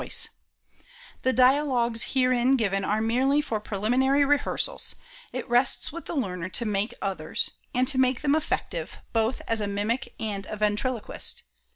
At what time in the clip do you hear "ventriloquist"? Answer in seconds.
10.57-11.43